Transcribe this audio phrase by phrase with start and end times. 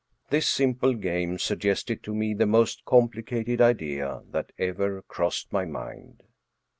[0.31, 6.23] This simple game suggested to me the most complicated idea that ever crossed my mind.